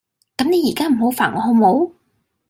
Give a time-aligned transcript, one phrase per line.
[0.37, 1.91] 咁你依家唔好煩我好冇